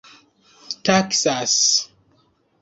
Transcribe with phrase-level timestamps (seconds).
[0.83, 1.55] taksas